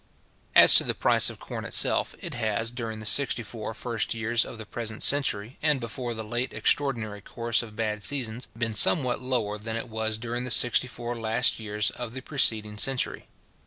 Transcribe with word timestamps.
As 0.55 0.73
to 0.77 0.83
the 0.83 0.95
price 0.95 1.29
of 1.29 1.39
corn 1.39 1.63
itself, 1.63 2.15
it 2.19 2.33
has, 2.33 2.71
during 2.71 2.99
the 2.99 3.05
sixty 3.05 3.43
four 3.43 3.75
first 3.75 4.15
years 4.15 4.43
of 4.43 4.57
the 4.57 4.65
present 4.65 5.03
century, 5.03 5.59
and 5.61 5.79
before 5.79 6.15
the 6.15 6.23
late 6.23 6.53
extraordinary 6.53 7.21
course 7.21 7.61
of 7.61 7.75
bad 7.75 8.01
seasons, 8.01 8.47
been 8.57 8.73
somewhat 8.73 9.21
lower 9.21 9.59
than 9.59 9.75
it 9.77 9.89
was 9.89 10.17
during 10.17 10.43
the 10.43 10.49
sixty 10.49 10.87
four 10.87 11.15
last 11.19 11.59
years 11.59 11.91
of 11.91 12.15
the 12.15 12.21
preceding 12.23 12.79
century. 12.79 13.27